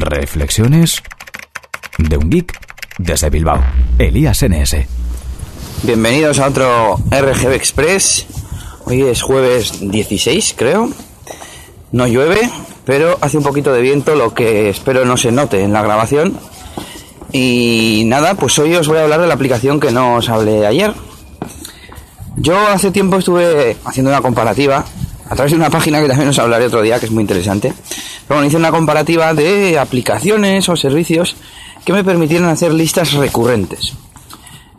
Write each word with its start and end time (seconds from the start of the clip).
Reflexiones 0.00 1.02
de 1.98 2.16
un 2.16 2.30
geek 2.30 2.58
desde 2.98 3.30
Bilbao. 3.30 3.64
Elías 3.98 4.42
NS. 4.42 4.76
Bienvenidos 5.82 6.38
a 6.38 6.48
otro 6.48 6.96
RGB 7.10 7.52
Express. 7.52 8.26
Hoy 8.84 9.02
es 9.02 9.22
jueves 9.22 9.78
16, 9.80 10.54
creo. 10.56 10.90
No 11.92 12.06
llueve, 12.06 12.50
pero 12.84 13.18
hace 13.20 13.38
un 13.38 13.44
poquito 13.44 13.72
de 13.72 13.80
viento, 13.80 14.14
lo 14.14 14.34
que 14.34 14.68
espero 14.68 15.04
no 15.04 15.16
se 15.16 15.32
note 15.32 15.62
en 15.62 15.72
la 15.72 15.82
grabación. 15.82 16.38
Y 17.32 18.04
nada, 18.06 18.34
pues 18.34 18.58
hoy 18.58 18.74
os 18.74 18.88
voy 18.88 18.98
a 18.98 19.04
hablar 19.04 19.20
de 19.20 19.26
la 19.26 19.34
aplicación 19.34 19.80
que 19.80 19.90
no 19.90 20.16
os 20.16 20.28
hablé 20.28 20.66
ayer. 20.66 20.92
Yo 22.36 22.58
hace 22.68 22.90
tiempo 22.90 23.16
estuve 23.16 23.76
haciendo 23.84 24.10
una 24.10 24.20
comparativa 24.20 24.84
a 25.28 25.34
través 25.34 25.52
de 25.52 25.58
una 25.58 25.70
página 25.70 26.00
que 26.00 26.08
también 26.08 26.28
os 26.28 26.38
hablaré 26.38 26.66
otro 26.66 26.82
día, 26.82 26.98
que 27.00 27.06
es 27.06 27.12
muy 27.12 27.22
interesante. 27.22 27.72
Bueno, 28.28 28.44
hice 28.44 28.56
una 28.56 28.70
comparativa 28.70 29.34
de 29.34 29.78
aplicaciones 29.78 30.68
o 30.68 30.76
servicios 30.76 31.36
que 31.84 31.92
me 31.92 32.04
permitieran 32.04 32.48
hacer 32.48 32.72
listas 32.72 33.12
recurrentes. 33.12 33.94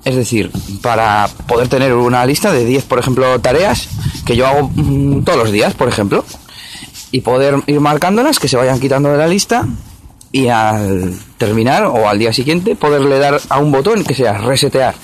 Es 0.04 0.16
decir, 0.16 0.52
para 0.82 1.30
poder 1.48 1.68
tener 1.68 1.94
una 1.94 2.26
lista 2.26 2.52
de 2.52 2.66
10, 2.66 2.86
por 2.86 3.00
ejemplo, 3.00 3.40
tareas 3.40 3.88
que 4.26 4.36
yo 4.36 4.48
hago 4.48 4.70
mm, 4.74 5.24
todos 5.24 5.38
los 5.38 5.52
días, 5.52 5.74
por 5.74 5.88
ejemplo, 5.88 6.24
y 7.12 7.22
poder 7.22 7.56
ir 7.68 7.80
marcándolas, 7.80 8.40
que 8.40 8.48
se 8.48 8.58
vayan 8.58 8.80
quitando 8.80 9.10
de 9.10 9.18
la 9.18 9.28
lista 9.28 9.66
y 10.32 10.50
al 10.50 11.18
terminar 11.38 11.86
o 11.86 12.10
al 12.10 12.20
día 12.20 12.34
siguiente 12.34 12.76
poderle 12.76 13.20
dar 13.20 13.40
a 13.50 13.60
un 13.60 13.72
botón 13.72 14.04
que 14.04 14.14
sea 14.14 14.38
resetear 14.38 14.96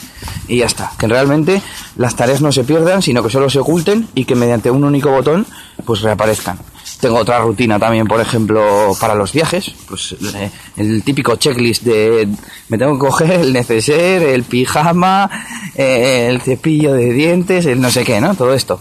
y 0.48 0.58
ya 0.58 0.66
está, 0.66 0.92
que 0.98 1.08
realmente 1.08 1.62
las 1.96 2.16
tareas 2.16 2.42
no 2.42 2.52
se 2.52 2.64
pierdan, 2.64 3.02
sino 3.02 3.24
que 3.24 3.30
solo 3.30 3.50
se 3.50 3.60
oculten 3.60 4.08
y 4.16 4.26
que 4.26 4.36
mediante 4.36 4.70
un 4.72 4.84
único 4.84 5.10
botón 5.10 5.46
pues 5.86 6.02
reaparezcan. 6.02 6.60
Tengo 7.04 7.18
otra 7.18 7.40
rutina 7.40 7.78
también, 7.78 8.08
por 8.08 8.22
ejemplo, 8.22 8.96
para 8.98 9.14
los 9.14 9.34
viajes, 9.34 9.74
pues 9.90 10.16
eh, 10.36 10.50
el 10.78 11.04
típico 11.04 11.36
checklist 11.36 11.84
de 11.84 12.30
me 12.70 12.78
tengo 12.78 12.94
que 12.94 13.00
coger 13.00 13.32
el 13.42 13.52
neceser, 13.52 14.24
el 14.24 14.44
pijama, 14.44 15.30
eh, 15.76 16.28
el 16.30 16.40
cepillo 16.40 16.94
de 16.94 17.12
dientes, 17.12 17.66
el 17.66 17.82
no 17.82 17.92
sé 17.92 18.06
qué, 18.06 18.22
¿no? 18.22 18.36
Todo 18.36 18.54
esto. 18.54 18.80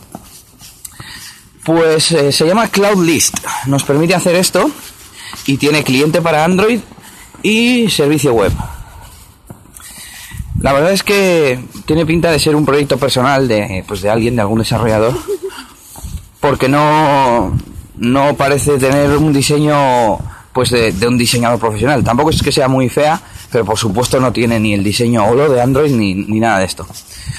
Pues 1.65 2.13
eh, 2.13 2.31
se 2.31 2.47
llama 2.47 2.69
Cloud 2.69 3.05
List. 3.05 3.39
Nos 3.67 3.83
permite 3.83 4.15
hacer 4.15 4.37
esto 4.37 4.71
y 5.47 5.57
tiene 5.57 5.83
cliente 5.83 6.23
para 6.23 6.45
Android 6.45 6.79
y 7.43 7.91
servicio 7.91 8.35
web. 8.35 8.53
La 10.61 10.73
verdad 10.73 10.93
es 10.93 11.03
que 11.03 11.59
tiene 11.87 12.07
pinta 12.07 12.31
de 12.31 12.39
ser 12.39 12.55
un 12.55 12.65
proyecto 12.65 12.99
personal 12.99 13.49
de, 13.49 13.83
pues 13.89 14.01
de 14.01 14.11
alguien, 14.11 14.37
de 14.37 14.43
algún 14.43 14.61
desarrollador, 14.61 15.19
porque 16.39 16.69
no, 16.69 17.53
no 18.03 18.35
parece 18.35 18.79
tener 18.79 19.17
un 19.17 19.33
diseño 19.33 20.19
pues 20.53 20.71
de, 20.71 20.93
un 21.07 21.17
diseñador 21.17 21.59
profesional. 21.59 22.03
Tampoco 22.03 22.31
es 22.31 22.43
que 22.43 22.51
sea 22.51 22.67
muy 22.69 22.89
fea, 22.89 23.21
pero 23.51 23.65
por 23.65 23.79
supuesto 23.79 24.21
no 24.21 24.33
tiene 24.33 24.59
ni 24.59 24.75
el 24.75 24.83
diseño 24.83 25.25
holo 25.25 25.49
de 25.49 25.63
Android 25.63 25.93
ni, 25.93 26.15
ni 26.15 26.41
nada 26.41 26.59
de 26.59 26.65
esto. 26.65 26.87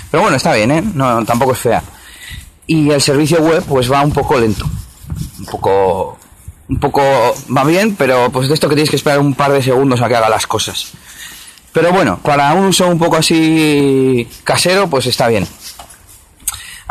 Pero 0.10 0.24
bueno, 0.24 0.38
está 0.38 0.54
bien, 0.54 0.72
¿eh? 0.72 0.82
No, 0.94 1.24
tampoco 1.26 1.52
es 1.52 1.60
fea. 1.60 1.84
Y 2.66 2.90
el 2.90 3.02
servicio 3.02 3.40
web 3.42 3.64
pues 3.68 3.92
va 3.92 4.02
un 4.02 4.12
poco 4.12 4.40
lento. 4.40 4.66
Un 5.40 5.46
poco 5.46 6.18
un 6.70 6.80
poco 6.80 7.02
va 7.56 7.66
bien, 7.66 7.96
pero 7.98 8.32
pues 8.32 8.48
de 8.48 8.54
esto 8.54 8.70
que 8.70 8.76
tienes 8.76 8.90
que 8.90 8.96
esperar 8.96 9.20
un 9.20 9.36
par 9.36 9.52
de 9.52 9.62
segundos 9.62 10.02
a 10.02 10.08
que 10.08 10.16
haga 10.16 10.30
las 10.30 10.48
cosas. 10.48 10.94
Pero 11.74 11.92
bueno, 11.92 12.20
para 12.24 12.54
un 12.54 12.68
uso 12.68 12.88
un 12.88 12.98
poco 12.98 13.18
así 13.18 14.28
casero, 14.46 14.90
pues 14.90 15.08
está 15.08 15.28
bien. 15.28 15.46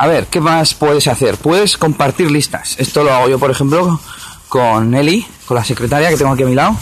A 0.02 0.08
ver, 0.08 0.26
¿qué 0.26 0.40
más 0.40 0.74
puedes 0.74 1.06
hacer? 1.06 1.36
Puedes 1.36 1.78
compartir 1.78 2.28
listas. 2.28 2.74
Esto 2.80 3.04
lo 3.04 3.14
hago 3.14 3.28
yo, 3.28 3.38
por 3.38 3.52
ejemplo, 3.52 4.00
con 4.48 4.92
Eli, 4.96 5.24
con 5.46 5.56
la 5.56 5.64
secretaria 5.64 6.08
que 6.08 6.16
tengo 6.16 6.32
aquí 6.32 6.42
a 6.42 6.46
mi 6.46 6.56
lado. 6.56 6.76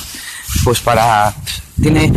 Pues 0.65 0.81
para... 0.81 1.35
Tiene, 1.83 2.11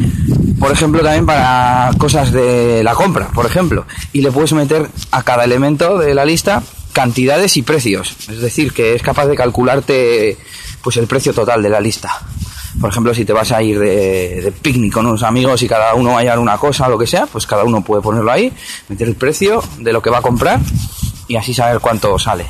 por 0.58 0.72
ejemplo, 0.72 1.04
también 1.04 1.26
para 1.26 1.92
cosas 1.98 2.32
de 2.32 2.86
la 2.86 2.94
compra, 2.94 3.28
por 3.28 3.46
ejemplo. 3.46 3.86
Y 4.14 4.22
le 4.22 4.32
puedes 4.32 4.54
meter 4.54 4.90
a 5.12 5.24
cada 5.24 5.44
elemento 5.44 5.98
de 5.98 6.14
la 6.16 6.24
lista 6.24 6.64
cantidades 6.94 7.58
y 7.58 7.64
precios. 7.64 8.16
Es 8.30 8.40
decir, 8.40 8.72
que 8.72 8.96
es 8.96 9.02
capaz 9.02 9.26
de 9.26 9.36
calcularte 9.36 10.38
pues 10.82 10.96
el 10.96 11.08
precio 11.08 11.34
total 11.34 11.62
de 11.64 11.70
la 11.70 11.82
lista. 11.82 12.22
Por 12.80 12.90
ejemplo, 12.90 13.14
si 13.14 13.24
te 13.24 13.34
vas 13.34 13.52
a 13.52 13.62
ir 13.62 13.80
de, 13.80 14.54
picnic 14.62 14.94
con 14.94 15.06
unos 15.06 15.24
amigos 15.24 15.62
y 15.62 15.68
cada 15.68 15.94
uno 15.94 16.14
va 16.14 16.22
a 16.22 16.40
una 16.40 16.58
cosa 16.58 16.88
lo 16.88 16.98
que 16.98 17.08
sea, 17.08 17.26
pues 17.28 17.46
cada 17.46 17.64
uno 17.64 17.84
puede 17.84 18.02
ponerlo 18.02 18.32
ahí, 18.32 18.52
meter 18.90 19.08
el 19.08 19.16
precio 19.16 19.64
de 19.80 19.94
lo 19.94 20.02
que 20.02 20.10
va 20.10 20.18
a 20.18 20.22
comprar 20.22 20.60
y 21.28 21.36
así 21.36 21.54
saber 21.54 21.80
cuánto 21.80 22.18
sale. 22.18 22.46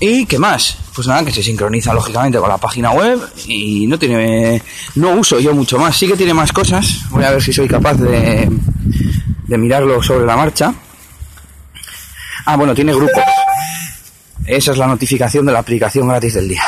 ¿Y 0.00 0.26
qué 0.26 0.38
más? 0.38 0.76
Pues 0.94 1.06
nada, 1.06 1.24
que 1.24 1.32
se 1.32 1.42
sincroniza 1.42 1.94
lógicamente 1.94 2.38
con 2.38 2.48
la 2.48 2.58
página 2.58 2.90
web 2.90 3.18
y 3.46 3.86
no 3.86 3.98
tiene. 3.98 4.60
No 4.96 5.12
uso 5.12 5.38
yo 5.38 5.54
mucho 5.54 5.78
más. 5.78 5.96
Sí 5.96 6.06
que 6.06 6.16
tiene 6.16 6.34
más 6.34 6.52
cosas. 6.52 7.08
Voy 7.10 7.24
a 7.24 7.30
ver 7.30 7.42
si 7.42 7.52
soy 7.52 7.68
capaz 7.68 7.94
de, 7.94 8.48
de 9.46 9.58
mirarlo 9.58 10.02
sobre 10.02 10.26
la 10.26 10.36
marcha. 10.36 10.74
Ah, 12.44 12.56
bueno, 12.56 12.74
tiene 12.74 12.92
grupos. 12.92 13.22
Esa 14.46 14.72
es 14.72 14.78
la 14.78 14.86
notificación 14.86 15.46
de 15.46 15.52
la 15.52 15.60
aplicación 15.60 16.08
gratis 16.08 16.34
del 16.34 16.48
día. 16.48 16.62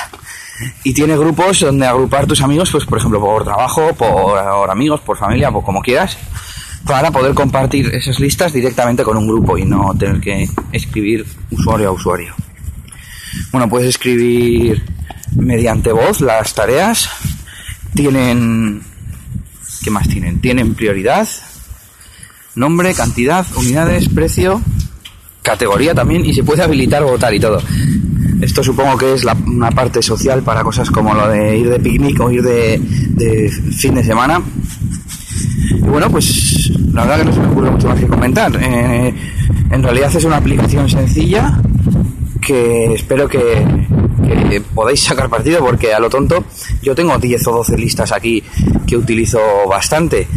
Y 0.85 0.95
tiene 0.95 1.17
grupos 1.17 1.61
donde 1.61 1.87
agrupar 1.87 2.27
tus 2.27 2.41
amigos, 2.41 2.71
pues 2.71 2.85
por 2.87 2.99
ejemplo 2.99 3.21
por 3.21 3.45
trabajo, 3.45 3.95
por 3.95 4.71
amigos, 4.71 5.01
por 5.01 5.19
familia, 5.19 5.51
por 5.51 5.65
como 5.65 5.83
quieras, 5.83 6.17
para 6.87 7.11
poder 7.11 7.35
compartir 7.35 7.95
esas 7.95 8.21
listas 8.21 8.53
directamente 8.53 9.03
con 9.03 9.17
un 9.17 9.27
grupo 9.27 9.59
y 9.59 9.65
no 9.65 9.95
tener 9.99 10.21
que 10.21 10.49
escribir 10.73 11.27
usuario 11.51 11.89
a 11.89 11.93
usuario. 11.93 12.35
Bueno, 13.53 13.69
puedes 13.69 13.89
escribir 13.89 14.83
mediante 15.35 15.93
voz 15.93 16.21
las 16.21 16.55
tareas. 16.55 17.11
Tienen... 17.95 18.83
¿Qué 19.83 19.91
más 19.91 20.09
tienen? 20.09 20.41
Tienen 20.41 20.75
prioridad, 20.75 21.29
nombre, 22.55 22.95
cantidad, 22.95 23.47
unidades, 23.57 24.09
precio, 24.09 24.61
categoría 25.43 25.95
también 25.95 26.25
y 26.25 26.35
se 26.35 26.43
puede 26.43 26.63
habilitar 26.63 27.05
votar 27.05 27.33
y 27.35 27.41
todo. 27.41 27.63
Esto 28.41 28.63
supongo 28.63 28.99
que 28.99 29.15
es 29.15 29.25
una 29.47 29.71
parte 29.71 30.03
social 30.03 30.43
para 30.43 30.63
cosas 30.63 30.91
como 30.91 31.15
lo 31.15 31.29
de 31.29 31.59
ir 31.59 31.71
de 31.71 31.79
picnic 31.81 32.21
o 32.21 32.31
ir 32.31 32.43
de, 32.43 33.51
fin 33.77 33.95
de 33.95 34.05
semana. 34.05 34.43
Y 35.71 35.81
bueno, 35.81 36.11
pues 36.11 36.71
la 36.93 37.03
verdad 37.03 37.19
que 37.19 37.25
no 37.25 37.33
se 37.33 37.41
me 37.41 37.47
ocurre 37.49 37.71
mucho 37.71 37.89
más 37.89 37.99
que 37.99 38.07
comentar. 38.07 38.53
Eh, 38.61 39.15
en 39.71 39.83
realidad 39.83 40.15
es 40.15 40.25
una 40.25 40.37
aplicación 40.37 40.89
sencilla 40.89 41.61
que 42.41 42.95
espero 42.95 43.29
que, 43.29 43.65
que 44.51 44.61
podáis 44.61 45.01
sacar 45.01 45.29
partido 45.29 45.61
porque 45.61 45.93
a 45.93 45.99
lo 45.99 46.11
tonto 46.11 46.45
yo 46.83 46.95
tengo 46.95 47.19
10 47.19 47.47
o 47.49 47.53
12 47.53 47.79
listas 47.79 48.13
aquí 48.13 48.43
que 48.87 48.97
utilizo 48.97 49.41
bastante. 49.69 50.29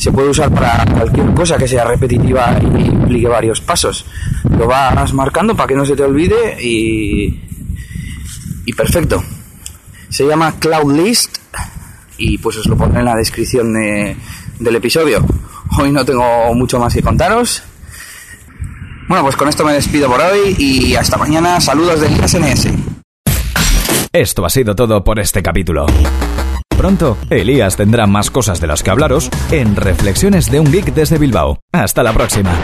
Se 0.00 0.10
puede 0.10 0.30
usar 0.30 0.50
para 0.50 0.82
cualquier 0.86 1.34
cosa 1.34 1.58
que 1.58 1.68
sea 1.68 1.84
repetitiva 1.84 2.58
y 2.58 2.86
implique 2.86 3.28
varios 3.28 3.60
pasos. 3.60 4.06
Lo 4.48 4.66
vas 4.66 5.12
marcando 5.12 5.54
para 5.54 5.66
que 5.68 5.74
no 5.74 5.84
se 5.84 5.94
te 5.94 6.02
olvide 6.02 6.56
y, 6.58 7.38
y 8.64 8.72
perfecto. 8.72 9.22
Se 10.08 10.26
llama 10.26 10.54
Cloud 10.58 10.96
List 10.96 11.36
y 12.16 12.38
pues 12.38 12.56
os 12.56 12.66
lo 12.66 12.78
pondré 12.78 13.00
en 13.00 13.04
la 13.04 13.14
descripción 13.14 13.74
del 13.74 14.74
episodio. 14.74 15.22
Hoy 15.78 15.92
no 15.92 16.02
tengo 16.02 16.54
mucho 16.54 16.80
más 16.80 16.94
que 16.94 17.02
contaros. 17.02 17.62
Bueno, 19.06 19.22
pues 19.24 19.36
con 19.36 19.50
esto 19.50 19.66
me 19.66 19.74
despido 19.74 20.08
por 20.08 20.22
hoy 20.22 20.56
y 20.58 20.94
hasta 20.94 21.18
mañana. 21.18 21.60
Saludos 21.60 22.00
del 22.00 22.26
SNS. 22.26 22.68
Esto 24.14 24.46
ha 24.46 24.48
sido 24.48 24.74
todo 24.74 25.04
por 25.04 25.20
este 25.20 25.42
capítulo. 25.42 25.84
Pronto, 26.80 27.18
Elías 27.28 27.76
tendrá 27.76 28.06
más 28.06 28.30
cosas 28.30 28.58
de 28.58 28.66
las 28.66 28.82
que 28.82 28.88
hablaros 28.88 29.28
en 29.50 29.76
Reflexiones 29.76 30.50
de 30.50 30.60
un 30.60 30.72
Geek 30.72 30.94
desde 30.94 31.18
Bilbao. 31.18 31.58
Hasta 31.72 32.02
la 32.02 32.14
próxima. 32.14 32.54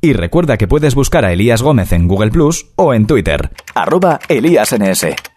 Y 0.00 0.14
recuerda 0.14 0.56
que 0.56 0.66
puedes 0.66 0.94
buscar 0.94 1.26
a 1.26 1.30
Elías 1.30 1.60
Gómez 1.60 1.92
en 1.92 2.08
Google 2.08 2.30
Plus 2.30 2.68
o 2.76 2.94
en 2.94 3.06
Twitter, 3.06 3.50
arroba 3.74 4.18
ElíasNS. 4.30 5.35